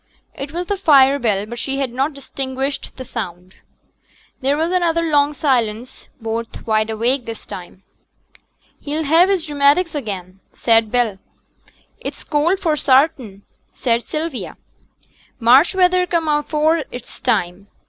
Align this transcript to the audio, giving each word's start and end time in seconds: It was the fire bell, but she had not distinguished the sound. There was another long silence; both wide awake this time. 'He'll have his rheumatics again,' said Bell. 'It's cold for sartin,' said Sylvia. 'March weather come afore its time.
It 0.33 0.51
was 0.51 0.65
the 0.65 0.77
fire 0.77 1.19
bell, 1.19 1.45
but 1.45 1.59
she 1.59 1.77
had 1.77 1.91
not 1.93 2.13
distinguished 2.13 2.97
the 2.97 3.05
sound. 3.05 3.53
There 4.39 4.57
was 4.57 4.71
another 4.71 5.03
long 5.03 5.33
silence; 5.33 6.09
both 6.19 6.65
wide 6.65 6.89
awake 6.89 7.25
this 7.27 7.45
time. 7.45 7.83
'He'll 8.79 9.03
have 9.03 9.29
his 9.29 9.47
rheumatics 9.47 9.93
again,' 9.93 10.39
said 10.53 10.91
Bell. 10.91 11.19
'It's 11.99 12.23
cold 12.23 12.59
for 12.59 12.75
sartin,' 12.75 13.43
said 13.75 14.01
Sylvia. 14.01 14.57
'March 15.39 15.75
weather 15.75 16.07
come 16.07 16.27
afore 16.27 16.83
its 16.89 17.19
time. 17.21 17.67